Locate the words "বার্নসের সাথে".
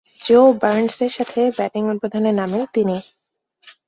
0.61-1.39